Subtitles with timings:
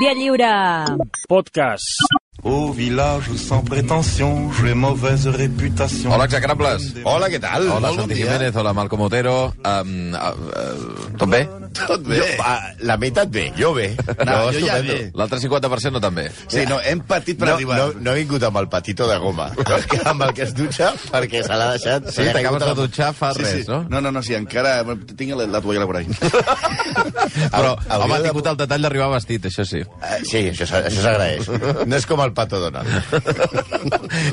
[0.00, 0.96] Via Lliure.
[1.28, 1.86] Podcast.
[2.42, 6.10] Au village sans prétention, j'ai mauvaise réputation.
[6.12, 6.66] Hola, execrables.
[7.04, 7.68] Hola, què tal?
[7.70, 8.26] Hola, Molt bon Santi dia.
[8.26, 9.36] Jiménez, hola, Malcom Otero.
[9.64, 11.44] Um, uh, uh, tot bé?
[11.74, 12.18] Tot bé.
[12.20, 13.88] Jo, ah, la meitat bé, jo bé.
[14.24, 15.10] No, jo ja bé.
[15.14, 16.28] L'altre 50% no tan bé.
[16.48, 17.78] Sí, no, hem patit per No, arribar.
[17.78, 20.92] no, no he vingut amb el patito de goma, perquè amb el que es dutxa,
[21.12, 22.08] perquè se l'ha deixat...
[22.14, 23.70] Sí, t'acabes de dutxar fa Sí, res, sí.
[23.70, 23.82] no?
[23.90, 24.76] No, no, no, sí, encara...
[25.14, 26.06] Tinc la, la tovallola por ahí.
[27.54, 29.82] Però, Hauria home, ha de- tingut el detall d'arribar vestit, això sí.
[29.82, 31.48] Eh, Sí, això, això s'agraeix.
[31.86, 32.88] No és com el pato Donald.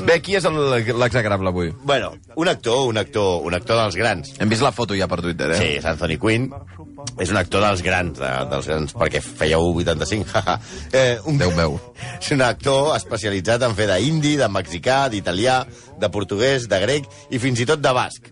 [0.06, 0.58] Bé, qui és el-
[0.98, 1.72] l'execrable avui?
[1.82, 4.32] Bueno, un actor, un actor, un actor dels grans.
[4.38, 5.58] Hem vist la foto ja per Twitter, eh?
[5.60, 6.48] Sí, és Anthony Quinn.
[7.20, 10.30] És un actor dels grans, de, dels grans, perquè feia 1,85.
[10.34, 10.58] haha.
[10.92, 11.78] eh, un, Déu meu.
[12.18, 15.60] És un actor especialitzat en fer d'indi, de mexicà, d'italià,
[16.00, 18.31] de portuguès, de grec i fins i tot de basc.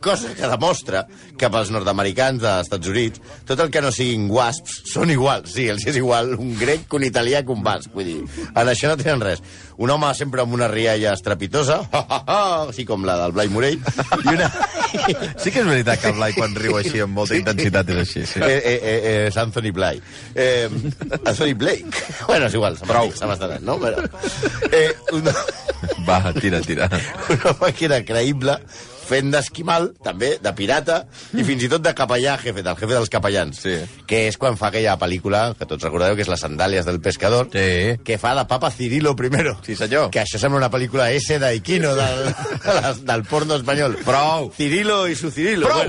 [0.00, 1.04] Cosa que demostra
[1.36, 5.52] que pels nord-americans dels Estats Units tot el que no siguin wasps són iguals.
[5.52, 7.92] Sí, els és igual un grec que un italià que un basc.
[7.92, 8.18] Vull dir,
[8.48, 9.42] en això no tenen res.
[9.80, 11.78] Un home sempre amb una rialla estrepitosa,
[12.68, 13.80] així com la del Blai Morell,
[14.24, 14.50] i una...
[15.40, 18.24] Sí que és veritat que el Blai, quan riu així amb molta intensitat, és així.
[18.26, 18.42] Sí.
[18.42, 20.00] Eh, eh, eh, eh, és Anthony Blay.
[20.34, 20.66] Eh,
[21.20, 22.06] Anthony Blake.
[22.26, 22.88] Bueno, és igual, se
[23.28, 23.78] m'ha no?
[23.80, 24.04] Però,
[24.72, 25.30] eh, un,
[26.06, 26.88] Va, tira, tira.
[27.28, 28.56] un home que era creïble,
[29.10, 31.00] fent d'esquimal, també, de pirata,
[31.34, 33.60] i fins i tot de capellà, jefe, del jefe dels capellans.
[33.66, 33.76] Sí.
[34.06, 37.50] Que és quan fa aquella pel·lícula, que tots recordeu, que és Les sandàlies del pescador,
[37.52, 37.98] Sí.
[38.06, 39.56] que fa de Papa Cirilo primero.
[39.66, 40.10] Sí, senyor.
[40.14, 42.34] Que això sembla una pel·lícula S d'Aiquino, del,
[43.04, 43.96] del porno espanyol.
[44.06, 44.52] Prou.
[44.56, 45.66] Cirilo i su Cirilo.
[45.66, 45.80] Prou.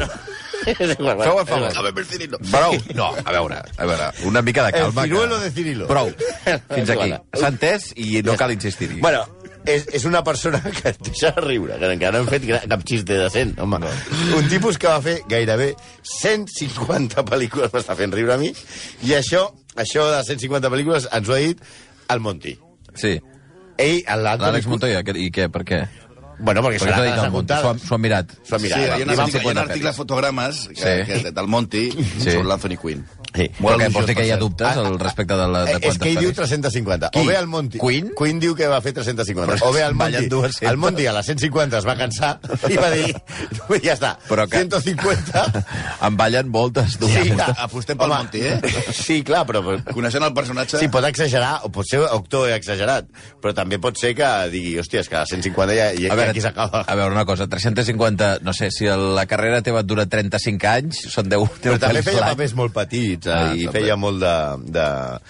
[1.00, 1.24] Bueno.
[1.24, 1.72] Feu el favor.
[1.76, 2.38] A ver, Cirilo.
[2.52, 2.76] Prou.
[2.94, 5.04] No, a veure, a veure, una mica de El calma.
[5.04, 5.44] ciruelo que...
[5.46, 5.88] de Cirilo.
[5.88, 6.12] Prou.
[6.76, 7.14] Fins aquí.
[7.34, 9.00] S'ha entès i no cal insistir-hi.
[9.02, 9.24] Bueno,
[9.66, 13.18] és, és una persona que et deixa riure, que encara no hem fet cap xiste
[13.20, 13.80] decent, home.
[13.84, 13.92] No.
[14.38, 15.74] Un tipus que va fer gairebé
[16.22, 18.52] 150 pel·lícules m'està fent riure a mi,
[19.06, 19.46] i això,
[19.76, 21.62] això de 150 pel·lícules ens ho ha dit
[22.12, 22.56] el Monti.
[22.96, 23.18] Sí.
[23.82, 25.48] Ell, l'Àlex Montoya, i què?
[25.52, 25.82] Per què?
[26.42, 27.54] Bueno, perquè Per què serà t'ha de dit el Monti?
[27.62, 28.32] S'ho ha- S'ho ha mirat.
[28.44, 28.80] S'ho ha Sí, mirat.
[28.80, 31.22] hi ha, I un vam article, hi ha un 50 article de fotogrames que, Sí.
[31.24, 32.32] que, del Monti Sí.
[32.32, 33.06] sobre l'Anthony Quinn.
[33.32, 33.46] Sí.
[33.62, 35.82] Però què, vols dir que hi ha dubtes al respecte de, la, de Eh, és
[35.86, 36.40] quantes que ell diu pel·lis?
[36.42, 37.10] 350.
[37.14, 37.22] Qui?
[37.22, 37.80] O bé el Monti.
[37.80, 38.10] Queen?
[38.18, 39.48] Queen diu que va fer 350.
[39.56, 40.26] Però o bé el Monti.
[40.28, 40.62] 200.
[40.70, 42.32] El Monti a les 150 es va cansar
[42.70, 43.14] i va dir,
[43.86, 45.46] ja està, Però que- 150...
[46.08, 47.08] En ballen moltes, tu.
[47.08, 48.60] Sí, clar, apostem pel Monti, eh?
[49.06, 49.62] Sí, clar, però...
[49.94, 50.80] Coneixent el personatge...
[50.82, 53.08] Sí, pot exagerar, o pot ser actor exagerat,
[53.42, 56.34] però també pot ser que digui, hòstia, és que a 150 ja, ja, A veure,
[56.36, 56.84] aquí s'acaba.
[56.84, 61.04] a veure, una cosa, 350, no sé, si la carrera teva et dura 35 anys,
[61.14, 63.80] són 10, 10 Però també feia papers molt petits eh, Ah, i també.
[63.80, 64.34] feia molt de...
[64.78, 64.86] de...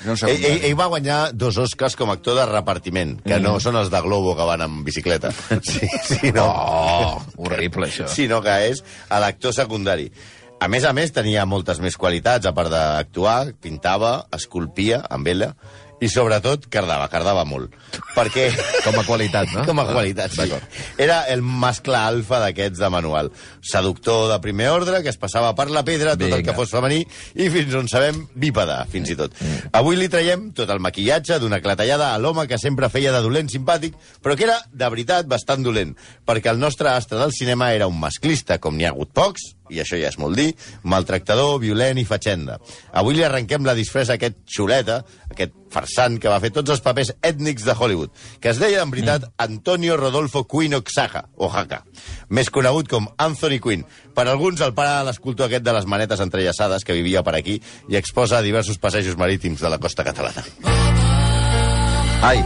[0.07, 3.57] No ell, ell, ell va guanyar dos Oscars com a actor de repartiment, que no
[3.63, 5.31] són els de Globo que van amb bicicleta.
[5.71, 6.45] Sí, sí, no.
[6.47, 8.07] Oh, horrible, això.
[8.11, 10.09] sinó que és l'actor secundari.
[10.61, 15.55] A més a més, tenia moltes més qualitats, a part d'actuar, pintava, esculpia amb ella,
[16.01, 17.75] i sobretot cardava, cardava molt.
[18.15, 18.47] Perquè...
[18.85, 19.63] Com a qualitat, no?
[19.67, 20.49] Com a qualitat, sí.
[21.01, 23.29] Era el mascle alfa d'aquests de manual.
[23.61, 27.03] Seductor de primer ordre, que es passava per la pedra, tot el que fos femení,
[27.37, 29.37] i fins on sabem, bípede, fins i tot.
[29.77, 33.51] Avui li traiem tot el maquillatge d'una clatellada a l'home que sempre feia de dolent
[33.53, 33.95] simpàtic,
[34.25, 35.93] però que era, de veritat, bastant dolent,
[36.25, 39.81] perquè el nostre astre del cinema era un masclista, com n'hi ha hagut pocs, i
[39.81, 40.51] això ja és molt dir,
[40.83, 42.59] maltractador, violent i fatxenda.
[42.93, 45.01] Avui li arrenquem la disfressa a aquest xuleta,
[45.31, 48.11] aquest farsant que va fer tots els papers ètnics de Hollywood,
[48.43, 51.83] que es deia, en veritat, Antonio Rodolfo Quinn Oaxaca, Oaxaca,
[52.29, 53.85] més conegut com Anthony Quinn.
[54.15, 57.61] Per alguns, el pare de l'escultor aquest de les manetes entrellaçades que vivia per aquí
[57.89, 60.43] i exposa diversos passejos marítims de la costa catalana.
[62.21, 62.43] Ai.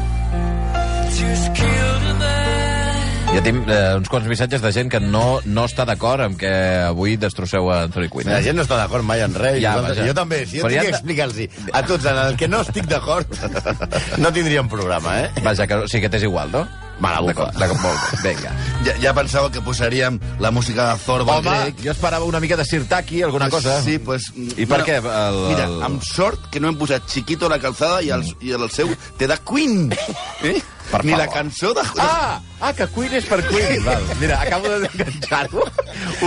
[3.35, 6.51] Ja tinc eh, uns quants missatges de gent que no, no està d'acord amb que
[6.85, 8.31] avui destrosseu a Anthony Quinn.
[8.31, 9.57] La gent no està d'acord mai en res.
[9.59, 10.05] Ja, vaja.
[10.07, 10.45] jo també.
[10.47, 13.35] Si jo Però tinc ja que explicar-los a tots en el que no estic d'acord,
[14.23, 15.43] no tindríem programa, eh?
[15.43, 16.63] Vaja, que sí que t'és igual, no?
[17.03, 17.51] Me la bufa.
[17.51, 18.31] D'acord, d'acord, molt bé.
[18.31, 18.55] Vinga.
[18.83, 21.75] Ja, ja pensava que posaríem la música de del Home, grec.
[21.83, 23.81] jo esperava una mica de Sirtaki, alguna cosa.
[23.81, 24.31] Sí, pues...
[24.35, 24.97] I per què?
[25.01, 25.81] El, Mira, el...
[25.83, 29.27] amb sort que no hem posat Chiquito la calzada i el, i el seu te
[29.27, 29.89] da Queen.
[30.45, 30.59] Eh?
[30.91, 31.33] Per Ni la favor.
[31.33, 31.81] cançó de...
[31.97, 33.81] Ah, ah, que Queen és per Queen.
[33.87, 34.03] Val.
[34.19, 35.63] Mira, acabo d'enganxar-ho.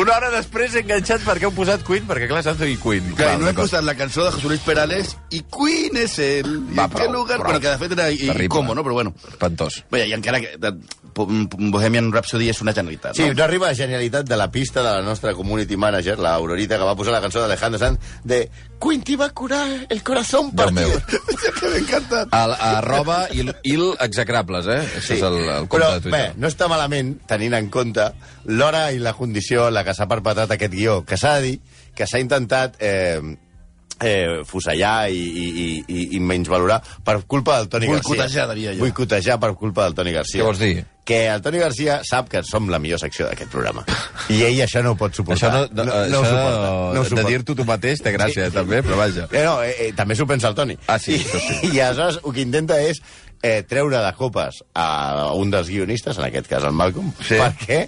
[0.00, 3.12] Una hora després he enganxat perquè heu posat Queen, perquè clar, és Anthony Queen.
[3.14, 6.50] Clar, Val, no he posat la cançó de José Luis Perales i Queen és ell.
[6.72, 7.38] I Va, en què prou, lugar?
[7.38, 7.52] prou.
[7.52, 8.74] Bueno, que de fet era i, i Terrible.
[8.74, 8.82] no?
[8.88, 9.14] Però bueno.
[9.30, 9.78] Espantós.
[9.94, 10.74] Vaja, i encara que de,
[11.26, 13.34] Bohemian Rhapsody és una generalitat, Sí, no?
[13.34, 16.84] no arriba la genialitat de la pista de la nostra community manager, la Aurorita, que
[16.84, 18.48] va posar la cançó d'Alejandro Sanz de
[18.78, 20.90] Queen te va a curar el corazón Déu meu.
[20.90, 21.86] partido.
[21.88, 21.96] que.
[22.30, 24.80] El, arroba il, il execrables, eh?
[25.00, 26.20] Això és el, el compte Però, de Twitter.
[26.34, 28.12] bé, no està malament, tenint en compte
[28.46, 31.58] l'hora i la condició en la que s'ha perpetrat aquest guió, que s'ha de dir
[31.98, 33.18] que s'ha intentat eh,
[34.00, 38.08] eh, fusellar i, i, i, i, i menys valorar per culpa del Toni Garcia.
[38.08, 38.84] Boicotejar, diria jo.
[38.84, 40.40] Boicotejar per culpa del Toni Garcia.
[40.42, 40.84] Què vols dir?
[41.08, 43.84] Que el Toni Garcia sap que som la millor secció d'aquest programa.
[44.28, 45.48] I ell això no ho pot suportar.
[45.48, 46.58] Això, no, no, no, no ho això suporta.
[46.68, 47.28] No ho de suporta.
[47.30, 49.24] dir-t'ho tu mateix té gràcia, també, però vaja.
[49.32, 50.76] Eh, no, eh, eh, també s'ho pensa el Toni.
[50.86, 51.72] Ah, sí, I, això sí.
[51.72, 53.00] I aleshores el que intenta és
[53.40, 57.40] eh, treure de copes a un dels guionistes, en aquest cas el Malcolm, Sí.
[57.40, 57.86] perquè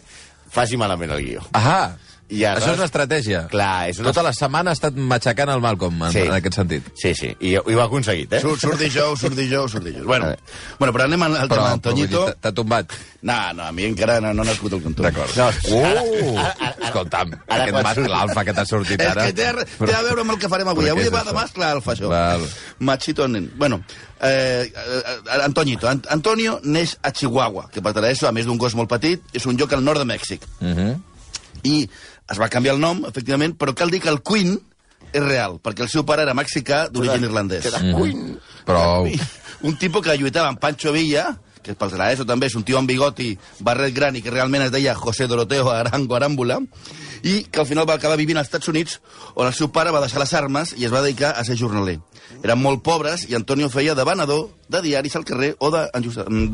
[0.51, 1.45] faci malament el guió.
[1.53, 1.91] Ahà,
[2.31, 3.49] I aleshores- això és una estratègia.
[3.49, 6.19] Clar, és una- Tota la setmana ha estat matxacant el Malcolm, en, Sí.
[6.21, 6.85] en aquest sentit.
[6.95, 8.41] Sí, sí, i, i ho ha aconseguit, eh?
[8.41, 10.07] Surt, surt dijous, surt dijous, surt dijous.
[10.07, 10.35] Bueno,
[10.79, 12.35] bueno però anem al Però, tema d'Antoñito.
[12.41, 12.93] t'ha tombat.
[13.23, 15.03] No, no, a mi encara no, no he nascut el cantó.
[15.03, 15.37] D'acord.
[15.37, 19.27] No, Uh, ara- ara- ara- escolta'm, ara aquest mascle alfa que t'ha sortit És ara...
[19.27, 19.53] que té,
[19.87, 20.89] té a veure amb el que farem avui.
[20.89, 22.09] Avui és va de mascle alfa, això.
[22.09, 22.47] Val.
[22.79, 23.51] Machito nen.
[23.57, 23.83] Bueno,
[24.23, 25.89] eh, eh, Antoñito.
[25.89, 29.45] Ant Antonio neix a Chihuahua, que per això, a més d'un gos molt petit, és
[29.47, 30.41] un lloc al nord de Mèxic.
[30.61, 31.01] Uh -huh.
[31.65, 31.91] I
[32.31, 34.57] es va canviar el nom, efectivament, però cal dir que el Queen
[35.11, 37.67] és real, perquè el seu pare era mexicà d'origen irlandès.
[37.83, 38.35] Queen.
[38.67, 39.09] Prou.
[39.67, 42.79] Un tipus que lluitava amb Pancho Villa, que pels de l'ESO també és un tio
[42.79, 46.57] amb bigoti, barret gran i que realment es deia José Doroteo Arango Arámbula,
[47.21, 49.01] i que al final va acabar vivint als Estats Units,
[49.35, 51.99] on el seu pare va deixar les armes i es va dedicar a ser jornaler.
[52.43, 55.81] Eren molt pobres i Antonio feia de venedor de diaris al carrer o de,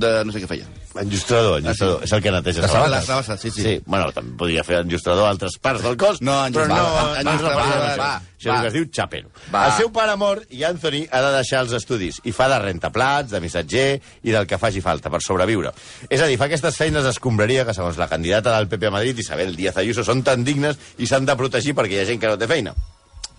[0.01, 0.65] de no sé què feia.
[0.97, 2.03] Enllustrador, enllustrador.
[2.07, 3.05] És el que neteja Les sabates.
[3.05, 3.63] sabates, les sabates, sí, sí.
[3.63, 3.75] sí.
[3.85, 6.79] Bueno, també podria fer enllustrador a altres parts del cos, No, però no...
[7.21, 7.21] enllustrador.
[7.25, 8.63] no, Va, va, va, va, Això és el va.
[8.63, 9.29] que es diu xapero.
[9.53, 9.67] Va.
[9.67, 13.31] El seu pare mor i Anthony ha de deixar els estudis i fa de rentaplats,
[13.31, 13.87] de missatger
[14.25, 15.73] i del que faci falta per sobreviure.
[16.09, 19.19] És a dir, fa aquestes feines d'escombraria que, segons la candidata del PP a Madrid,
[19.21, 22.33] Isabel Díaz Ayuso, són tan dignes i s'han de protegir perquè hi ha gent que
[22.33, 22.73] no té feina.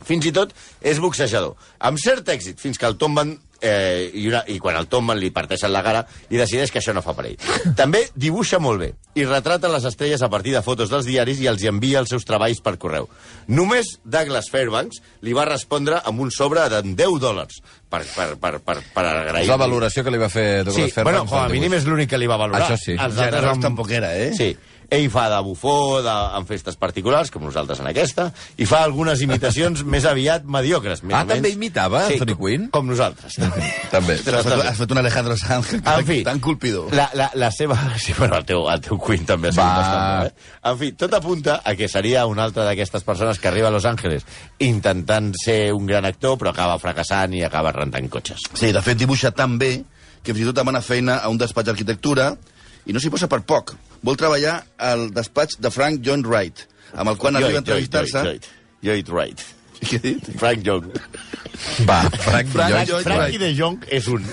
[0.08, 1.56] Fins i tot és boxejador.
[1.84, 5.32] Amb cert èxit, fins que el tomben eh, i, una, i quan el tomben li
[5.34, 7.38] parteixen la cara i decideix que això no fa per ell.
[7.76, 11.48] També dibuixa molt bé i retrata les estrelles a partir de fotos dels diaris i
[11.50, 13.08] els envia els seus treballs per correu.
[13.48, 17.60] Només Douglas Fairbanks li va respondre amb un sobre de 10 dòlars
[17.90, 19.44] per, per, per, per, per agrair.
[19.48, 21.32] És la valoració que li va fer Sí, Douglas bueno, Fairbanks.
[21.34, 22.64] com a mínim és l'únic que li va valorar.
[22.68, 22.94] Això sí.
[22.96, 24.32] Els altres amb- tampoc era, eh?
[24.38, 24.52] Sí.
[24.90, 29.20] Ell fa de bufó de, en festes particulars, com nosaltres en aquesta, i fa algunes
[29.26, 31.02] imitacions més aviat mediocres.
[31.04, 31.34] Més Ah, menys.
[31.42, 32.68] també imitava Anthony com- Quinn?
[32.72, 33.36] Com nosaltres.
[33.96, 34.16] També.
[34.16, 36.94] Has fet, has fet un Alejandro Sanz En fi, tan colpidor.
[36.96, 37.76] La, la, la seva...
[38.08, 40.50] Sí, bueno, el teu, el teu Queen també ha sigut bastant eh?
[40.72, 43.86] En fi, tot apunta a que seria una altra d'aquestes persones que arriba a Los
[43.86, 44.24] Angeles
[44.60, 48.48] intentant ser un gran actor, però acaba fracassant i acaba rentant cotxes.
[48.54, 49.82] Sí, de fet dibuixa tan bé
[50.24, 52.32] que fins i tot demana feina a un despatx d'arquitectura
[52.88, 53.76] i no s'hi posa per poc.
[54.08, 58.40] Vol treballar al despatx de Frank John Wright, amb el qual arriba a entrevistar-se...
[58.86, 59.42] Lloyd Wright.
[59.78, 60.30] Què dit?
[60.40, 60.88] Frank Young.
[61.86, 64.24] Va, Frank, Frank Lloyd Frank, Frankie de Jong és un.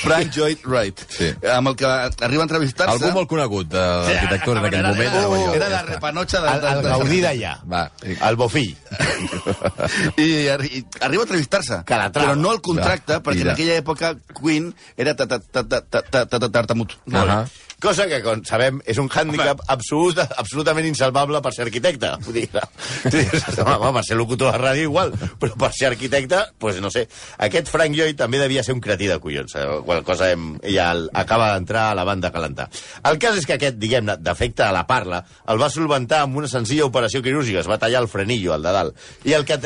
[0.00, 1.28] Frank Lloyd Wright, sí.
[1.52, 2.94] amb el que arriba a entrevistar-se...
[2.94, 5.08] Algú molt conegut eh, de l'arquitectura en aquell moment.
[5.08, 6.54] Era, era, era la repanotxa de...
[6.54, 7.54] El, el Gaudí d'allà.
[7.70, 7.82] Va.
[8.14, 8.64] El Bofí.
[10.16, 11.82] I, i arriba a entrevistar-se.
[11.88, 16.96] Però no el contracte, perquè en aquella època Queen era tartamut.
[17.84, 22.14] Cosa que, com sabem, és un hàndicap absolut, absolutament insalvable per ser arquitecte.
[22.24, 22.44] Vull dir,
[23.60, 27.02] home, per ser locutor de ràdio igual, però per ser arquitecte, pues no sé.
[27.44, 30.88] Aquest Frank Lloyd també devia ser un cretí de collons, eh, qual cosa hem, ja
[30.96, 32.70] el, acaba d'entrar a la banda a calentar.
[33.04, 35.20] El cas és que aquest, diguem-ne, defecte a la parla,
[35.52, 38.74] el va solventar amb una senzilla operació quirúrgica, es va tallar el frenillo, el de
[38.78, 39.06] dalt.
[39.28, 39.60] I el que,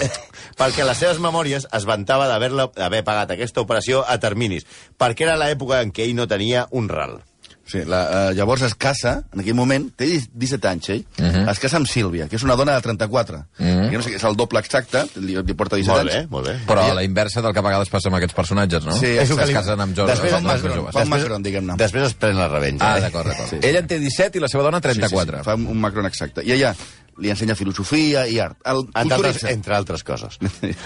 [0.58, 4.66] perquè les seves memòries es vantava d'haver pagat aquesta operació a terminis,
[4.98, 7.20] perquè era l'època en què ell no tenia un ral.
[7.68, 11.24] Sí, la, uh, llavors es casa, en aquell moment, té 17 anys, ell, uh.
[11.24, 11.50] -huh.
[11.52, 13.36] es casa amb Sílvia, que és una dona de 34.
[13.58, 13.90] Uh -huh.
[13.92, 16.30] No sé, és el doble exacte, li, li porta 17 Molt bé, anys.
[16.30, 16.54] molt bé.
[16.66, 18.92] Però a la inversa del que a vegades passa amb aquests personatges, no?
[18.92, 20.14] Sí, és que es casen amb joves.
[20.14, 20.94] Després amb es joves.
[20.94, 21.76] Un Macron, diguem-ne.
[21.76, 22.94] Després es pren la revenja.
[22.94, 23.00] Ah, eh?
[23.02, 23.50] d'acord, d'acord.
[23.50, 23.58] Sí.
[23.60, 25.36] Ell en té 17 i la seva dona 34.
[25.36, 26.42] Sí, sí, fa un, un Macron exacte.
[26.44, 26.74] I ella
[27.18, 28.56] li ensenya filosofia i art.
[28.64, 30.38] El Entre altres, entre altres coses.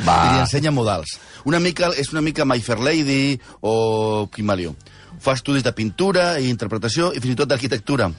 [0.07, 0.17] Va.
[0.27, 1.19] I li ensenya modals.
[1.45, 4.75] Una mica, és una mica My Fair Lady o Pimalió.
[5.23, 8.11] Fa estudis de pintura i interpretació i fins i tot d'arquitectura.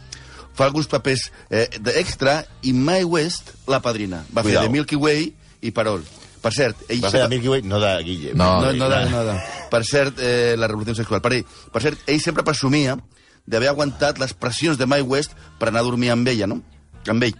[0.53, 4.21] Fa alguns papers eh, d'extra i Mae West la padrina.
[4.31, 4.61] Va Cuidao.
[4.61, 5.25] fer de Milky Way
[5.67, 6.03] i Parol.
[6.43, 8.33] Per cert, ell Va fer de Milky Way, no de Guille.
[8.35, 9.35] No, no, no, de, no de.
[9.71, 11.21] Per cert, eh, la revolució sexual.
[11.23, 12.97] Per, ell, per cert, ell sempre presumia
[13.47, 16.61] d'haver aguantat les pressions de Mae West per anar a dormir amb ella, no?
[17.07, 17.35] Amb ell.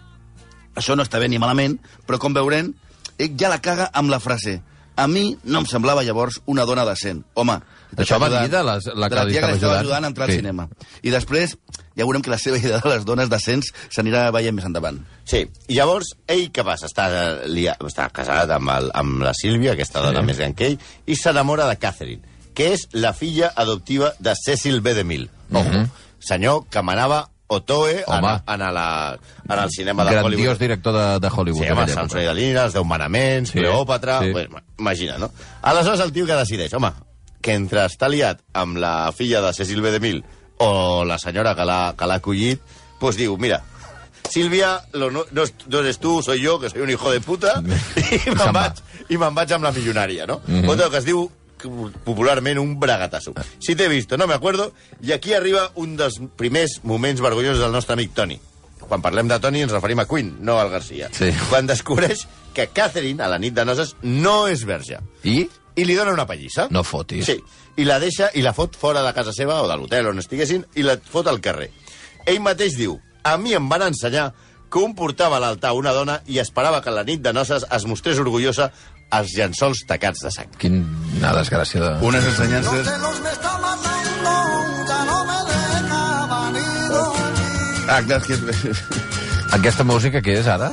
[0.79, 1.77] Això no està bé ni malament,
[2.07, 2.71] però com veurem,
[3.19, 4.61] ell ja la caga amb la frase
[4.95, 7.23] a mi no em semblava llavors una dona decent.
[7.33, 7.59] Home,
[7.97, 9.79] Això va dir de les- la de la tia que estava li estava ajudant.
[9.81, 10.31] ajudant a entrar Sí.
[10.33, 10.69] al cinema.
[11.03, 11.57] I després
[11.95, 14.99] ja veurem que la seva idea de les dones decents s'anirà veient més endavant.
[15.25, 16.87] Sí, i llavors, ell què passa?
[16.87, 17.07] Està,
[17.43, 20.79] eh, lia, està casat amb, el, amb la Sílvia, aquesta dona més gran que ell,
[21.05, 22.21] i s'enamora de Catherine,
[22.55, 24.93] que és la filla adoptiva de Cecil B.
[24.95, 25.29] DeMille.
[25.51, 25.87] Ojo,
[26.19, 29.17] senyor que manava Otoe en, en, la,
[29.49, 30.59] en el cinema de Grandiós Hollywood.
[30.59, 31.63] director de, de Hollywood.
[31.63, 32.25] Sí, home, Samson i.
[32.25, 34.19] Dalila, els Deu Manaments, Sí, Cleòpatra...
[34.21, 34.31] sí.
[34.31, 34.47] Pues,
[34.79, 35.31] imagina, no?
[35.61, 36.91] Aleshores, el tio que decideix, home,
[37.41, 39.91] que entre estar liat amb la filla de Cecil B.
[39.91, 40.23] DeMille
[40.63, 42.61] o la senyora que l'ha acollit,
[42.99, 43.61] pues diu, mira,
[44.29, 47.61] Sílvia, lo no, no, no eres tú, soy yo, que soy un hijo de puta,
[47.99, 48.51] i me'n va.
[48.55, 50.39] vaig, i me'n vaig amb la milionària, no?
[50.47, 50.63] Mm.
[50.63, 50.89] -hmm.
[50.89, 51.29] que es diu
[51.69, 53.33] popularment un bragatasso.
[53.59, 57.71] Si t'he visto, no me acuerdo, i aquí arriba un dels primers moments vergonyosos del
[57.71, 58.39] nostre amic Toni.
[58.83, 61.09] Quan parlem de Toni ens referim a Queen, no al Garcia.
[61.15, 61.31] Sí.
[61.49, 64.99] Quan descobreix que Catherine, a la nit de noces, no és verge.
[65.23, 65.43] I?
[65.75, 66.67] I li dona una pallissa.
[66.69, 67.25] No fotis.
[67.25, 67.39] Sí.
[67.81, 70.67] I la deixa i la fot fora de casa seva o de l'hotel on estiguessin
[70.77, 71.71] i la fot al carrer.
[72.29, 74.31] Ell mateix diu, a mi em van ensenyar
[74.73, 77.83] que un portava a l'altar una dona i esperava que la nit de noces es
[77.85, 78.71] mostrés orgullosa
[79.17, 80.49] als llençols tacats de sang.
[80.61, 81.91] Quina desgràcia de...
[82.09, 82.89] Unes ensenyances...
[87.89, 88.37] Ah, clar, és que...
[88.71, 88.83] és-
[89.53, 90.71] Aquesta música què és, ara?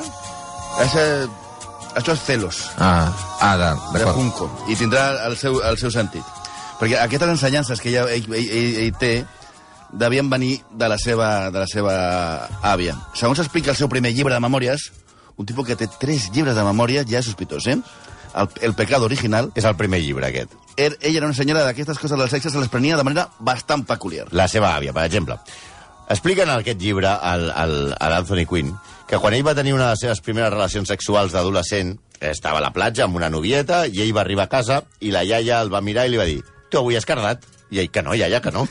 [0.80, 1.02] Això,
[1.98, 2.60] això és celos.
[2.80, 3.10] Ah,
[3.44, 4.16] ara, de d'acord.
[4.16, 6.24] Junco, i tindrà el seu, el seu sentit.
[6.80, 9.12] Perquè aquestes ensenyances que ella, ell, ell, ell, ell té
[10.00, 11.94] devien venir de la seva, de la seva
[12.64, 12.94] àvia.
[13.18, 14.86] Segons explica el seu primer llibre de memòries,
[15.36, 17.76] un tipus que té tres llibres de memòries ja és sospitós, eh?
[18.34, 20.52] El, el pecado original, És el primer llibre, aquest.
[20.76, 23.84] er, ella era una senyora d'aquestes coses del sexe, se les prenia de manera bastant
[23.84, 24.28] peculiar.
[24.30, 25.36] La seva àvia, per exemple.
[26.08, 28.72] Explica en aquest llibre al, al, a l'Anthony Quinn
[29.10, 32.62] que quan ell va tenir una de les seves primeres relacions sexuals d'adolescent, estava a
[32.62, 35.72] la platja amb una novieta i ell va arribar a casa i la iaia el
[35.72, 37.42] va mirar i li va dir tu avui has cardat?
[37.70, 38.64] I ell que no, iaia, que no.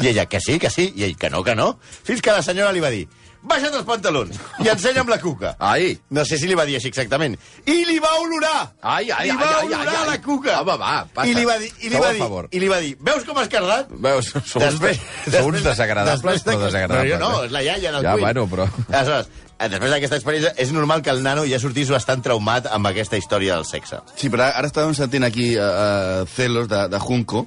[0.00, 0.90] I ella que sí, que sí.
[0.96, 1.78] I ell que no, que no.
[1.80, 3.06] Fins que la senyora li va dir
[3.42, 5.54] baixa't els pantalons i ensenya'm la cuca.
[5.58, 5.92] Ai!
[6.14, 7.34] No sé si li va dir així exactament.
[7.66, 8.72] I li va olorar!
[8.80, 10.08] Ai, ai, li ai, va ai, ai, olorar ai.
[10.12, 10.56] la cuca!
[10.60, 11.28] Home, va, passa.
[11.28, 12.48] I li va dir, i li Feu va dir, favor.
[12.50, 13.90] i li va dir veus com has cardat?
[13.90, 15.00] Veus, sou, Després-
[15.42, 17.02] uns, desagradables, després de però desagradables.
[17.02, 17.46] Però jo no, eh?
[17.46, 18.20] és la iaia del Ja, Queen.
[18.20, 18.68] bueno, però...
[18.88, 22.86] Aleshores, eh, després d'aquesta experiència, és normal que el nano ja sortís bastant traumat amb
[22.92, 23.98] aquesta història del sexe.
[24.16, 27.46] Sí, però ara estàvem sentint aquí uh, celos de, de Junco,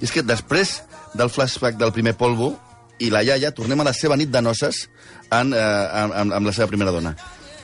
[0.00, 0.80] i és que després
[1.16, 2.52] del flashback del primer polvo
[3.00, 4.86] i la iaia, tornem a la seva nit de noces
[5.30, 7.14] en, uh, amb, amb, la seva primera dona.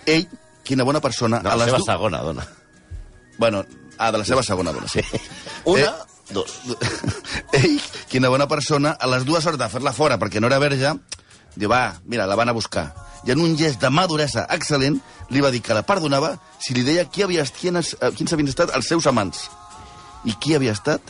[0.06, 0.26] Ell,
[0.64, 1.38] quina bona persona...
[1.42, 2.46] A la les seva du- segona dona.
[3.38, 3.64] Bueno,
[3.98, 5.00] ah, de la seva segona dona, sí.
[5.64, 5.92] Una, Eh,
[6.34, 6.58] dos.
[7.52, 7.78] Ell,
[8.08, 10.94] quina bona persona, a les dues hores de fer-la fora perquè no era verge,
[11.56, 12.90] diu, va, mira, la van a buscar.
[13.26, 14.96] I en un gest de maduresa excel·lent,
[15.30, 18.48] li va dir que la perdonava si li deia qui havia, quines, eh, quins havien
[18.50, 19.44] estat els seus amants.
[20.26, 21.00] I qui havia estat?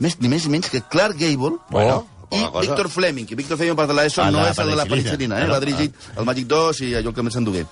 [0.00, 2.66] Més, ni més ni menys que Clark Gable Bueno, i poca cosa.
[2.68, 3.26] Víctor Fleming.
[3.30, 5.46] I Víctor Fleming, per de l'ESO, Ah, no és el de la penicilina, eh?
[5.46, 7.66] No, Va dirigir el Magic 2 i allò que més s'endugué.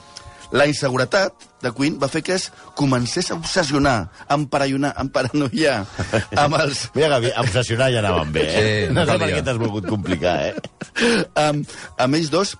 [0.54, 1.32] La inseguretat
[1.64, 5.86] de Queen va fer que es comencés a obsessionar, a emparanoiar, a emparanoiar
[6.44, 8.60] amb els, Mira que bi- obsessionar ja anaven bé, eh?
[8.86, 10.54] Sí, no no sé per què t'has volgut complicar, eh?
[11.34, 11.66] amb,
[11.98, 12.54] amb ells dos,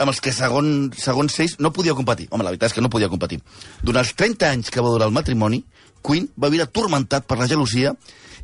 [0.00, 2.26] amb els que segon, segons ells no podia competir.
[2.32, 3.38] Home, la veritat és que no podia competir.
[3.84, 5.62] Durant els 30 anys que va durar el matrimoni,
[6.02, 7.94] Queen va viure atormentat per la gelosia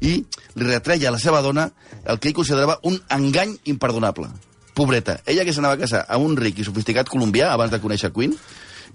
[0.03, 1.69] i li retreia a la seva dona
[2.05, 4.29] el que ell considerava un engany imperdonable.
[4.75, 5.19] Pobreta.
[5.29, 8.35] Ella que s'anava a casar amb un ric i sofisticat colombià abans de conèixer Queen,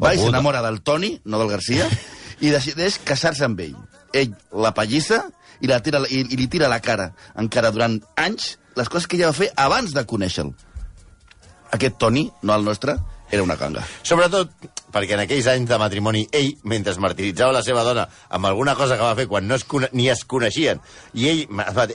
[0.01, 1.87] va i s'enamora del Toni, no del Garcia,
[2.45, 3.75] i decideix casar-se amb ell.
[4.13, 5.23] Ell la pallissa
[5.61, 9.17] i, la tira, i, i li tira la cara, encara durant anys, les coses que
[9.17, 10.53] ella va fer abans de conèixer-lo.
[11.77, 12.95] Aquest Toni, no el nostre,
[13.31, 13.83] era una canga.
[14.03, 14.53] Sobretot
[14.93, 18.75] perquè en aquells anys de matrimoni ell, mentre es martiritzava la seva dona amb alguna
[18.79, 20.81] cosa que va fer quan no es ni es coneixien,
[21.13, 21.43] i ell,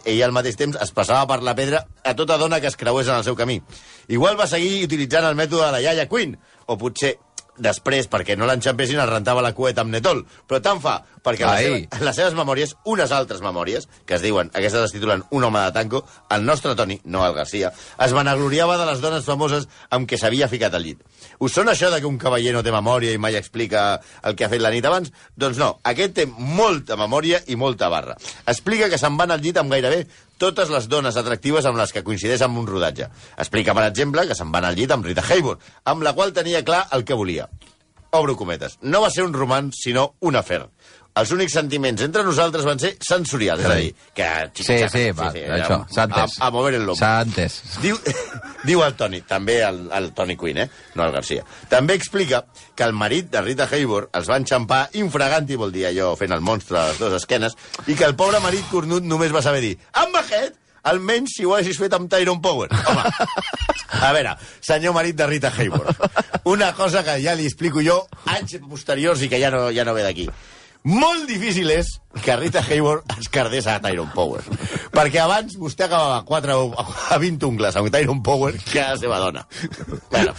[0.04, 3.08] ell al mateix temps es passava per la pedra a tota dona que es creués
[3.08, 3.60] en el seu camí.
[4.08, 6.36] Igual va seguir utilitzant el mètode de la iaia Queen,
[6.66, 7.16] o potser
[7.62, 10.22] després, perquè no l'enxampessin, es rentava la cueta amb netol.
[10.48, 14.50] Però tant fa, perquè les, seves, les seves memòries, unes altres memòries, que es diuen,
[14.56, 18.78] aquestes es titulen Un home de tanco, el nostre Toni, no el Garcia, es vanagloriava
[18.80, 21.02] de les dones famoses amb què s'havia ficat al llit.
[21.42, 23.80] Us sona això de que un cavaller no té memòria i mai explica
[24.28, 25.10] el que ha fet la nit abans?
[25.34, 28.14] Doncs no, aquest té molta memòria i molta barra.
[28.46, 30.04] Explica que se'n van al llit amb gairebé
[30.38, 33.10] totes les dones atractives amb les que coincideix amb un rodatge.
[33.34, 36.62] Explica, per exemple, que se'n van al llit amb Rita Hayworth, amb la qual tenia
[36.62, 37.50] clar el que volia.
[38.12, 38.76] Obro cometes.
[38.82, 40.66] No va ser un romanç, sinó un afer.
[41.20, 44.28] Els únics sentiments entre nosaltres van ser sensorials, és a dir, que...
[44.56, 45.26] Sí, sí, va,
[45.56, 46.36] això, s'ha entès.
[46.38, 46.96] A, a mover el lomo.
[46.96, 47.58] S'ha entès.
[47.82, 47.98] Diu,
[48.68, 50.68] diu el Toni, també el, el Toni Quinn, eh?
[50.96, 51.44] no el Garcia.
[51.72, 56.14] També explica que el marit de Rita Hayworth els va enxampar infraganti, vol dir allò
[56.20, 59.44] fent el monstre a les dues esquenes, i que el pobre marit cornut només va
[59.44, 62.70] saber dir «Amb aquest, almenys si ho haguessis fet amb Tyrone Power».
[62.72, 63.28] Home,
[64.02, 66.00] a veure, senyor marit de Rita Hayworth,
[66.48, 68.00] una cosa que ja li explico jo
[68.32, 70.28] anys posteriors i que ja no, ja no ve d'aquí.
[70.84, 71.86] Molt difícil és
[72.24, 74.42] que Rita Hayworth es cardés a Tyrone Power.
[74.92, 76.56] Perquè abans vostè acabava a, 4,
[77.14, 79.44] a 20 ungles amb Tyrone Power que a la seva dona.
[80.10, 80.34] Bueno,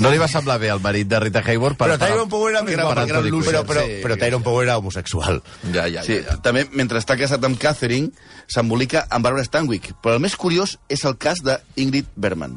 [0.00, 1.90] No li va semblar bé al marit de Rita Hayworth per...
[1.92, 4.00] però Tyrone Power era més era- era Però, loser, però, però, sí.
[4.02, 5.42] però Tyrone Power era homosexual.
[5.72, 6.32] Ja, ja, Sí, ja.
[6.32, 6.38] ja.
[6.42, 8.10] també, mentre està casat amb Catherine,
[8.48, 9.92] s'embolica amb Barbara Stanwyck.
[10.02, 12.56] Però el més curiós és el cas d'Ingrid Bergman.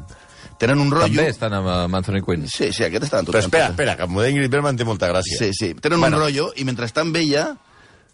[0.58, 1.14] Tenen un rotllo...
[1.20, 2.48] També estan amb, amb Anthony Quinn.
[2.50, 3.34] Sí, sí, aquest està en tot.
[3.36, 5.38] Però espera, espera, que el model Ingrid Bergman té molta gràcia.
[5.38, 5.72] Sí, sí.
[5.78, 6.16] Tenen Bueno.
[6.18, 7.44] un rotllo i mentre està amb ella,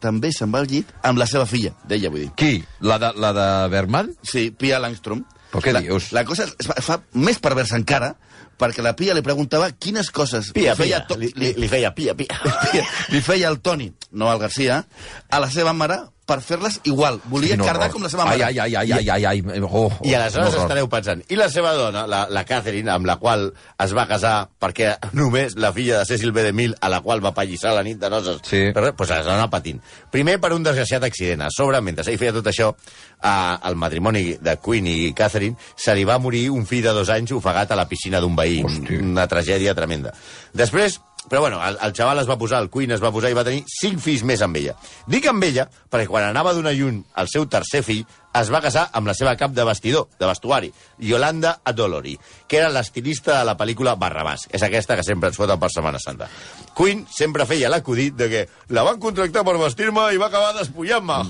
[0.04, 2.30] també se'n va al llit amb la seva filla, d'ella, vull dir.
[2.36, 2.58] Qui?
[2.84, 4.12] La de, la de Bergman?
[4.22, 5.24] Sí, Pia Langstrom.
[5.54, 6.10] Però què la, dius?
[6.12, 8.12] La cosa es fa, es fa més perversa encara,
[8.60, 11.68] perquè la Pia li preguntava quines coses Pia, li feia, pia, to- li, li, li
[11.70, 12.36] feia pia, pia.
[13.14, 14.82] Li feia el Toni, no al Garcia,
[15.30, 17.18] a la seva mare per fer-les igual.
[17.28, 18.42] Volia Quin cardar com la seva mare.
[18.44, 19.60] Ai, ai, ai, ai, ai, ai, ai.
[19.60, 20.62] Oh, oh, I aleshores horror.
[20.64, 23.50] estareu pensant, i la seva dona, la, la Catherine, amb la qual
[23.84, 26.42] es va casar perquè només la filla de Cecil B.
[26.48, 28.62] DeMille, a la qual va pallissar la nit de noces, Sí.
[28.74, 29.80] però, pues es va anar patint.
[30.10, 31.42] Primer per un desgraciat accident.
[31.44, 32.72] A sobre, mentre ell feia tot això,
[33.20, 37.10] a, al matrimoni de Queen i Catherine, se li va morir un fill de dos
[37.12, 38.62] anys ofegat a la piscina d'un veí.
[38.64, 38.96] Hosti.
[39.00, 40.12] Una tragèdia tremenda.
[40.52, 41.00] Després,
[41.30, 43.44] però bueno, el, el xaval es va posar, el Queen es va posar i va
[43.46, 44.74] tenir cinc fills més amb ella.
[45.08, 48.04] Dic amb ella perquè quan anava a donar llum al seu tercer fill,
[48.34, 52.16] es va casar amb la seva cap de vestidor, de vestuari, Yolanda Adolori,
[52.50, 54.48] que era l'estilista de la pel·lícula Barrabàs.
[54.50, 56.26] És aquesta que sempre ens foten per Setmana Santa.
[56.74, 58.42] Queen sempre feia l'acudit de que
[58.74, 61.20] la van contractar per vestir-me i va acabar despullant-me.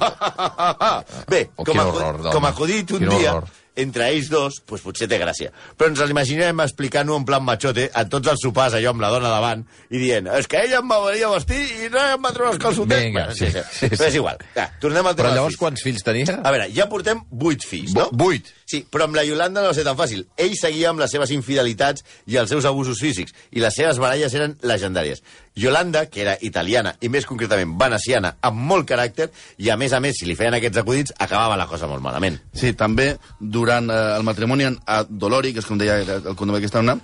[1.29, 2.33] Bé, Oh, com, quin a, horror d'home.
[2.35, 3.49] com acudit un Quin dia, horror.
[3.77, 5.51] Entre ells dos, pues potser té gràcia.
[5.77, 9.29] Però ens l'imaginem explicant-ho en plan machote a tots els sopars, allò amb la dona
[9.33, 12.33] davant, i dient, és que ella em va venir a vestir i no em va
[12.33, 13.03] treure els calçotets.
[13.03, 13.89] Vinga, Bueno, sí, sí, sí.
[13.97, 14.39] Però és igual.
[14.55, 15.61] Ja, tornem al tema Però llavors fills.
[15.65, 16.39] quants fills tenia?
[16.43, 18.09] A veure, ja portem vuit fills, no?
[18.13, 18.53] Vu- vuit?
[18.65, 20.25] Sí, però amb la Yolanda no va ser tan fàcil.
[20.41, 24.33] Ell seguia amb les seves infidelitats i els seus abusos físics, i les seves baralles
[24.35, 25.21] eren legendàries.
[25.57, 29.29] Yolanda, que era italiana i més concretament veneciana, amb molt caràcter,
[29.63, 32.41] i a més a més, si li feien aquests acudits, acabava la cosa molt malament.
[32.53, 36.83] Sí, també durant eh, el matrimoni a Dolori, que és com deia el condom d'aquesta
[36.83, 36.99] dona,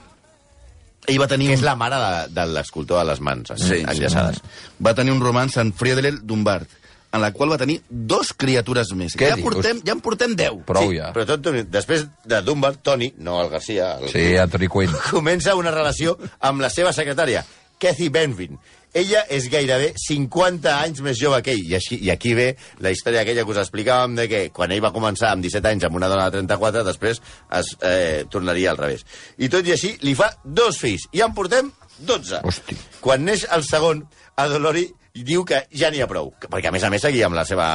[1.09, 1.59] ell va tenir Que un...
[1.61, 4.42] és la mare de, de l'escultor de les mans Sí, enllaçades.
[4.85, 6.69] Va tenir un romanç amb Friedel Dumbard,
[7.12, 9.16] en la qual va tenir dos criatures més.
[9.19, 9.47] Què ja, dius?
[9.49, 10.61] portem, ja en portem deu.
[10.66, 11.09] Prou sí, ja.
[11.14, 14.94] Però tot, després de Dunbar, Tony, no el Garcia, el, Sí, Anthony Quinn.
[15.11, 16.14] comença una relació
[16.46, 17.42] amb la seva secretària,
[17.81, 18.61] Kathy Benvin.
[18.93, 21.62] Ella és gairebé 50 anys més jove que ell.
[21.62, 22.49] I, així, I aquí ve
[22.83, 25.87] la història aquella que us explicàvem de que quan ell va començar amb 17 anys
[25.87, 27.23] amb una dona de 34, després
[27.61, 29.07] es eh, tornaria al revés.
[29.38, 31.07] I tot i així, li fa dos fills.
[31.14, 31.71] I en portem
[32.07, 32.43] 12.
[32.51, 32.77] Hosti.
[33.05, 34.03] Quan neix el segon,
[34.40, 36.33] Adolori diu que ja n'hi ha prou.
[36.49, 37.71] Perquè, a més a més, seguia amb la seva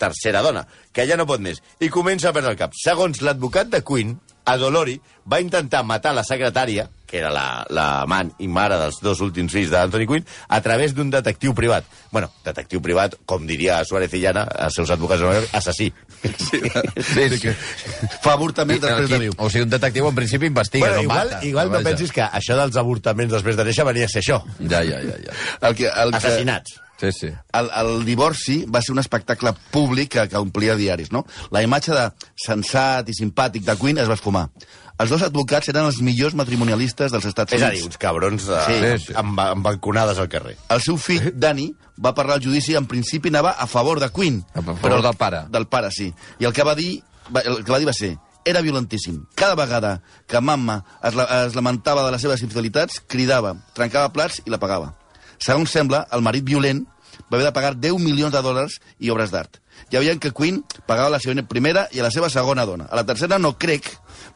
[0.00, 1.60] tercera dona, que ja no pot més.
[1.80, 2.74] I comença a perdre el cap.
[2.80, 8.32] Segons l'advocat de Queen, Adolori va intentar matar la secretària, que era la, la amant
[8.42, 11.86] i mare dels dos últims fills d'Anthony Quinn, a través d'un detectiu privat.
[12.14, 15.90] Bueno, detectiu privat, com diria Suárez i Llana, els seus advocats de Nova York, assassí.
[16.22, 16.62] Sí,
[17.34, 17.40] sí.
[17.42, 17.56] que...
[18.22, 19.36] Fa avortaments després de viu.
[19.36, 21.44] o sigui, un detectiu en principi investiga, bueno, no igual, mata.
[21.50, 24.42] igual no pensis que això dels avortaments després de néixer venia a ser això.
[24.62, 25.20] Ja, ja, ja.
[25.26, 25.38] ja.
[25.68, 26.80] El que, el que, Assassinats.
[27.00, 27.28] Sí, sí.
[27.52, 31.26] el, el divorci va ser un espectacle públic que, que omplia diaris, no?
[31.50, 32.06] La imatge de
[32.40, 34.46] sensat i simpàtic de Queen es va esfumar.
[34.96, 37.82] Els dos advocats eren els millors matrimonialistes dels Estats És a Units.
[37.82, 39.16] dir, uns cabrons de, Sí, sí, sí.
[39.20, 40.56] Amb, amb balconades al carrer.
[40.72, 41.66] El seu fill, Danny,
[42.00, 44.40] va parlar al judici i en principi anava a favor de Queen.
[44.54, 45.42] A favor del pare.
[45.52, 46.14] Del pare, sí.
[46.40, 49.24] I el que va dir va, el que va dir va ser era violentíssim.
[49.34, 54.40] Cada vegada que mamma es, la, es lamentava de les seves infidelitats, cridava, trencava plats
[54.46, 54.94] i la pagava.
[55.38, 56.84] Segons sembla, el marit violent
[57.30, 59.60] va haver de pagar 10 milions de dòlars i obres d'art.
[59.92, 62.86] Ja veiem que Queen pagava la seva primera i a la seva segona dona.
[62.90, 63.88] A la tercera no crec,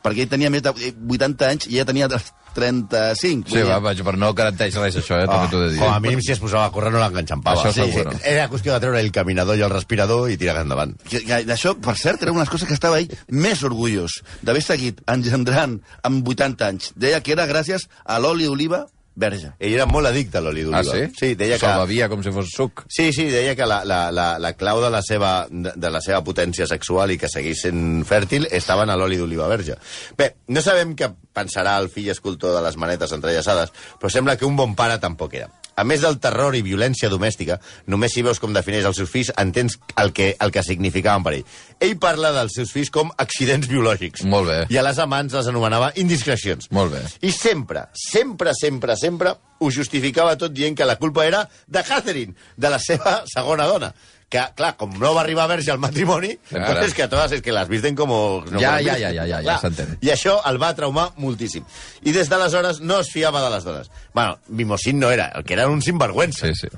[0.05, 2.09] perquè ell tenia més de 80 anys i ella tenia
[2.55, 3.49] 35.
[3.53, 5.27] Sí, va, vaja, però no garanteix res això, eh?
[5.31, 5.79] També t'ho he de dir.
[5.81, 7.63] com a mínim, si es posava a córrer, no l'enganxampava.
[7.63, 8.07] Això segur.
[8.27, 10.97] Era qüestió de treure el caminador i el respirador i tirar endavant.
[11.09, 15.01] Que- que D'això, per cert, era una coses que estava ell més orgullós d'haver seguit
[15.07, 16.93] engendrant amb 80 anys.
[16.97, 19.53] Deia que era gràcies a l'oli d'oliva verge.
[19.59, 20.81] Ell era molt addicte a l'oli d'oliva.
[20.81, 21.11] Ah, sí?
[21.19, 21.67] Sí, deia que...
[21.67, 22.85] Se'l bevia com si fos suc.
[22.89, 26.03] Sí, sí, deia que la, la, la, la clau de la, seva, de, de la
[26.05, 29.77] seva potència sexual i que seguís sent fèrtil estava en l'oli d'oliva verge.
[30.19, 34.49] Bé, no sabem què pensarà el fill escultor de les manetes entrellaçades, però sembla que
[34.49, 35.51] un bon pare tampoc era.
[35.81, 37.57] A més del terror i violència domèstica,
[37.89, 41.35] només si veus com defineix els seus fills, entens el que, el que significaven per
[41.39, 41.59] ell.
[41.81, 44.27] Ell parla dels seus fills com accidents biològics.
[44.29, 44.59] Molt bé.
[44.71, 46.69] I a les amants les anomenava indiscrecions.
[46.77, 47.05] Molt bé.
[47.25, 52.37] I sempre, sempre, sempre, sempre ho justificava tot dient que la culpa era de Catherine,
[52.57, 53.93] de la seva segona dona,
[54.31, 56.67] que, clar, com no va arribar verge al matrimoni, Claro.
[56.69, 58.45] entonces que todas es que las visten como...
[58.51, 59.97] No Ja, ja, ja, ja, ja, ja s'entén.
[60.01, 61.65] I això el va traumar moltíssim.
[62.07, 63.91] I des d'aleshores no es fiava de les dones.
[64.15, 66.47] Bueno, mimosín no era, el que era un sinvergüenza.
[66.47, 66.69] Sí, sí.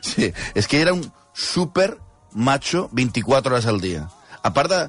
[0.00, 1.02] Sí, és que era un
[1.34, 1.96] super
[2.32, 4.06] macho 24 hores al dia.
[4.42, 4.84] A part de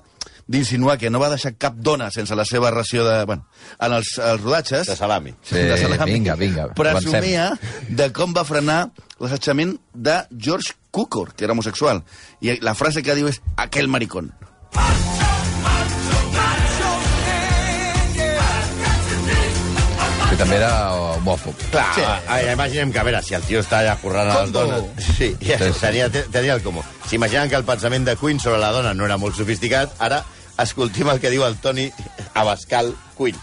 [0.51, 3.15] d'insinuar que no va deixar cap dona sense la seva ració de...
[3.29, 3.45] Bueno,
[3.79, 4.87] en els, els rodatges...
[4.91, 5.33] De salami.
[5.47, 7.51] Sí, de salami, vinga, vinga, Presumia
[7.87, 8.81] de com va frenar
[9.21, 12.03] l'assetjament de George Cukor, que era homosexual.
[12.43, 14.33] I la frase que diu és aquel maricón.
[20.31, 21.55] Que també era homòfob.
[21.73, 22.01] Clar, Sí.
[22.01, 22.07] sí.
[22.07, 24.85] a, imaginem que, a veure, si el tio està allà currant a les dones...
[25.17, 26.83] Sí, ja, tenia, tenia el comú.
[27.09, 30.21] S'imaginen que el pensament de Queen sobre la dona no era molt sofisticat, ara
[30.63, 31.89] escoltim el que diu el Toni
[32.33, 33.37] Abascal Queen.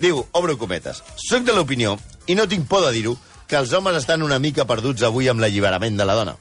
[0.00, 3.14] Diu, obro cometes, soc de l'opinió, i no tinc por de dir-ho,
[3.46, 6.36] que els homes estan una mica perduts avui amb l'alliberament de la dona.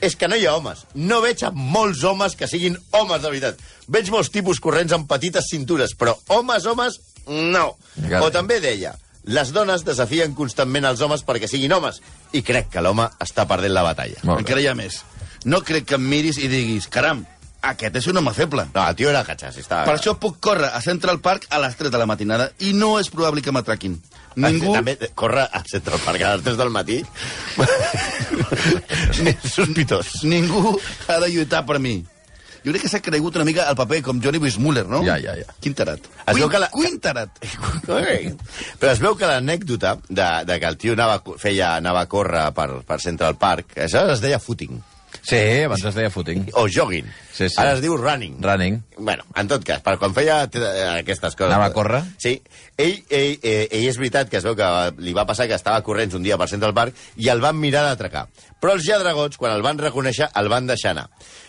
[0.00, 0.84] És que no hi ha homes.
[0.94, 3.62] No veig a molts homes que siguin homes de veritat.
[3.90, 7.72] Veig molts tipus corrents amb petites cintures, però homes, homes, no.
[8.22, 8.94] O també deia,
[9.28, 11.98] les dones desafien constantment els homes perquè siguin homes,
[12.32, 14.22] i crec que l'home està perdent la batalla.
[14.38, 15.02] Encara hi ha més.
[15.44, 17.26] No crec que em miris i diguis, caram,
[17.62, 18.66] aquest és un home feble.
[18.74, 19.84] No, el tio era catxàs, estava...
[19.88, 22.98] Per això puc córrer a Central Park a les 3 de la matinada i no
[23.00, 23.96] és probable que m'atraquin.
[24.38, 24.72] Ningú...
[24.76, 27.00] També corre a Central Park a les 3 del matí.
[29.56, 30.22] sospitós.
[30.24, 31.98] Ningú ha de lluitar per mi.
[32.64, 35.00] Jo crec que s'ha cregut una mica el paper com Johnny Weissmuller, no?
[35.06, 35.46] Ja, ja, ja.
[35.62, 36.04] Quin tarat.
[36.26, 37.30] Es veu que la- Quin tarat.
[37.86, 42.48] Però es veu que l'anècdota de, de que el tio anava, feia, anava a córrer
[42.54, 44.82] per, per Central Park, això es deia footing,
[45.22, 46.46] Sí, abans es deia footing.
[46.54, 47.06] o jogging.
[47.32, 47.54] Sí, sí.
[47.60, 48.36] Ara es diu running.
[48.42, 48.78] Running.
[48.98, 51.50] Bueno, en tot cas, per quan feia t- aquestes coses...
[51.52, 52.02] Anava a córrer?
[52.18, 52.36] Sí.
[52.76, 55.82] Ell, ell, eh, ell és veritat que es veu que li va passar que estava
[55.86, 58.26] corrents un dia per Central Park i el van mirar d'atracar.
[58.60, 61.08] Però els lladregots, quan el van reconèixer, el van deixar anar.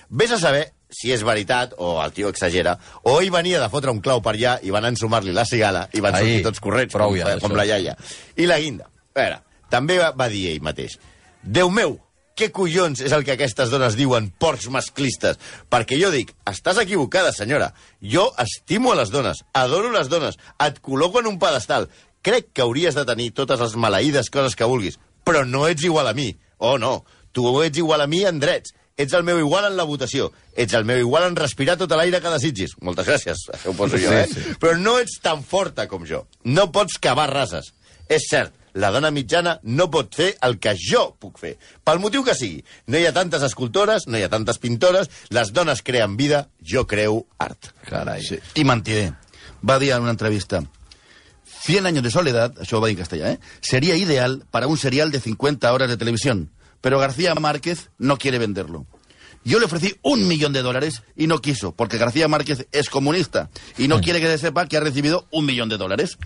[0.09, 2.73] Ves a saber si és veritat, o el tio exagera,
[3.05, 6.01] o ell venia de fotre un clau per allà i van ensumar-li la cigala i
[6.01, 7.93] van Ai, sortir tots corrents, com, ja, com la iaia.
[8.41, 8.87] I la guinda.
[9.13, 9.37] A veure,
[9.69, 10.95] també va, va dir ell mateix.
[11.43, 11.99] Déu meu,
[12.39, 15.37] què collons és el que aquestes dones diuen, porcs masclistes?
[15.71, 17.73] Perquè jo dic, estàs equivocada, senyora.
[17.99, 21.89] Jo estimo a les dones, adoro les dones, et col·loco en un pedestal.
[22.23, 24.97] Crec que hauries de tenir totes les maleïdes coses que vulguis,
[25.27, 26.31] però no ets igual a mi.
[26.57, 28.73] Oh, no, tu ets igual a mi en drets.
[28.99, 30.25] Ets el meu igual en la votació.
[30.59, 32.73] Ets el meu igual en respirar tot l'aire que desitgis.
[32.83, 34.25] Moltes gràcies, això ho poso jo, Sí, eh?
[34.27, 34.55] sí.
[34.59, 36.25] Però no ets tan forta com jo.
[36.43, 37.71] No pots cavar rases.
[38.11, 41.55] És cert, la dona mitjana no pot fer el que jo puc fer.
[41.83, 42.63] Pel motiu que sigui.
[42.87, 46.85] No hi ha tantes escultores, no hi ha tantes pintores, les dones creen vida, jo
[46.87, 47.73] creo art.
[47.89, 48.23] Carai.
[48.23, 48.39] Sí.
[48.55, 49.13] I mentider.
[49.59, 50.63] Va dir en una entrevista,
[51.61, 53.39] 100 años de soledad, això va dir en castellà, ¿eh?
[53.59, 58.39] sería ideal para un serial de 50 horas de televisión, pero García Márquez no quiere
[58.39, 58.85] venderlo.
[59.43, 63.49] Yo le ofrecí un millón de dólares y no quiso, porque García Márquez es comunista
[63.77, 66.17] y no quiere que se sepa que ha recibido un millón de dólares.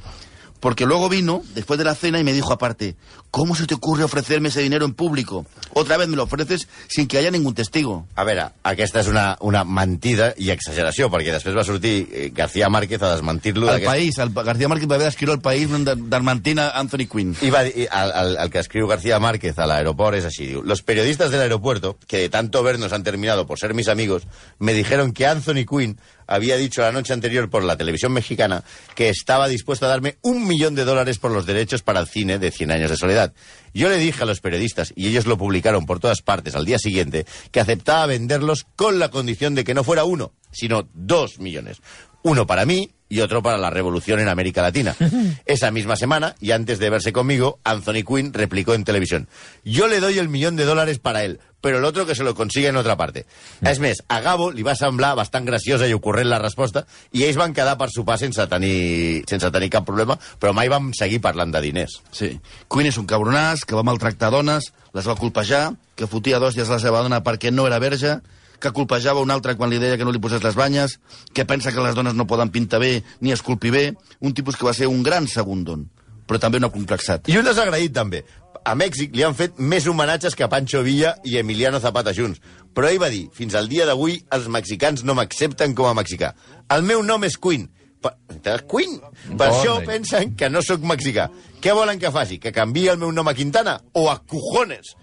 [0.64, 2.96] Porque luego vino, después de la cena, y me dijo aparte,
[3.32, 5.46] ¿cómo se te ocurre ofrecerme ese dinero en público?
[5.74, 8.08] Otra vez me lo ofreces sin que haya ningún testigo.
[8.16, 12.70] A veure, aquesta és una, una mentida i exageració, perquè després va sortir eh, García
[12.72, 13.68] Márquez a desmentir-lo.
[13.76, 17.36] El país, el, García Márquez va haver d'escriure el país desmentint a Anthony Quinn.
[17.42, 20.46] Y va, al- al que escribe García Márquez al aeropuerto es así.
[20.48, 24.24] diu, Los periodistas del aeropuerto, que de tanto vernos han terminado por ser mis amigos,
[24.60, 28.64] me dijeron que Anthony Quinn había dicho la noche anterior por la televisión mexicana
[28.96, 32.40] que estaba dispuesto a darme un millón de dólares por los derechos para el cine
[32.40, 33.34] de 100 años de soledad.
[33.74, 36.78] Yo le dije a los periodistas, y ellos lo publicaron por todas partes al día
[36.78, 41.82] siguiente, que aceptaba venderlos con la condición de que no fuera uno, sino dos millones.
[42.24, 44.96] Uno para mí y otro para la revolución en América Latina.
[45.46, 49.28] Esa misma semana, y antes de verse conmigo, Anthony Quinn replicó en televisión,
[49.64, 52.34] yo le doy el millón de dólares para él, però el otro que se lo
[52.34, 53.26] consiga en otra parte.
[53.62, 56.84] És més, a Gabo li va semblar bastant graciosa i ocorrent la resposta
[57.14, 60.90] i ells van quedar per sopar sense tenir, sense tenir cap problema, però mai vam
[60.98, 62.02] seguir parlant de diners.
[62.12, 62.34] Sí.
[62.68, 66.80] Quinn és un cabronàs que va maltractar dones, les va colpejar, que fotia d'hòsties a
[66.80, 68.18] la seva dona perquè no era verge,
[68.60, 71.00] que colpejava un altre quan li deia que no li posés les banyes,
[71.34, 73.84] que pensa que les dones no poden pintar bé ni esculpir bé,
[74.20, 75.90] un tipus que va ser un gran segon don,
[76.28, 77.30] però també un acomplexat.
[77.30, 78.24] I un desagraït, també.
[78.64, 82.40] A Mèxic li han fet més homenatges que Pancho Villa i Emiliano Zapata junts.
[82.74, 86.32] Però ell va dir, fins al dia d'avui els mexicans no m'accepten com a mexicà.
[86.72, 87.68] El meu nom és Queen.
[88.04, 88.98] Per, Queen?
[89.00, 89.52] Per Bona.
[89.52, 91.30] això pensen que no sóc mexicà.
[91.64, 92.40] Què volen que faci?
[92.40, 93.78] Que canvi el meu nom a Quintana?
[93.94, 94.96] O a Cojones?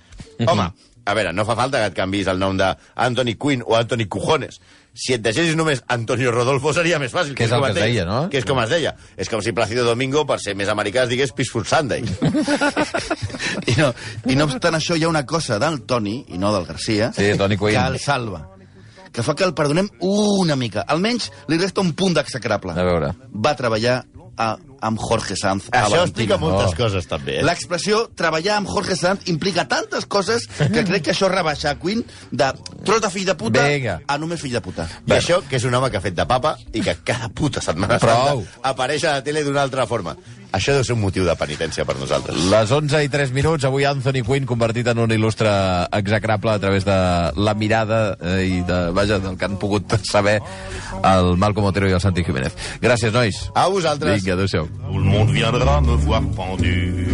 [0.46, 0.66] Home,
[1.04, 4.60] a veure, no fa falta que et canvis el nom d'Anthony Quinn o Anthony Cojones.
[4.92, 7.36] Si et deixessis només Antonio Rodolfo seria més fàcil.
[7.38, 8.20] Que és el que es deia, deia, no?
[8.30, 8.94] Que és com es deia.
[9.16, 12.02] És com si Plácido Domingo, per ser més americà, es digués Peaceful Sunday.
[13.70, 13.92] I no,
[14.26, 17.32] I no obstant això, hi ha una cosa del Toni, i no del Garcia, Sí,
[17.38, 17.76] Toni Quinn.
[17.78, 18.48] que el salva
[19.12, 20.84] que fa que el perdonem una mica.
[20.86, 22.76] Almenys li resta un punt d'execrable.
[22.78, 23.08] A veure.
[23.34, 24.04] Va treballar
[24.38, 26.04] a, amb Jorge Sanz a Això Valentina.
[26.04, 27.38] explica moltes coses, també.
[27.40, 27.44] Eh?
[27.44, 32.50] L'expressió treballar amb Jorge Sanz implica tantes coses que crec que això rebaixa Queen de
[32.84, 34.00] tros de fill de puta Vinga.
[34.06, 34.88] a només fill de puta.
[35.06, 37.60] I això, que és un home que ha fet de papa i que cada puta
[37.60, 38.44] setmana Prou.
[38.44, 40.16] santa apareix a la tele d'una altra forma.
[40.50, 42.34] Això deu ser un motiu de penitència per nosaltres.
[42.50, 45.46] Les 11 i 3 minuts, avui Anthony Quinn convertit en un il·lustre
[45.94, 46.96] execrable a través de
[47.36, 50.40] la mirada eh, i de, vaja, del que han pogut saber
[51.04, 52.56] el Malcom Otero i el Santi Jiménez.
[52.82, 53.38] Gràcies, nois.
[53.54, 54.18] A vosaltres.
[54.24, 54.66] Vinga, adéu-siau.
[54.90, 57.06] Tout le monde viendra me voir pendu,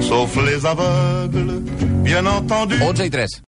[0.00, 1.60] sauf les aveugles,
[2.02, 2.76] bien entendu.
[2.82, 3.49] 11 i 3.